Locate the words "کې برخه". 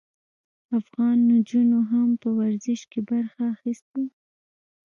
2.91-3.41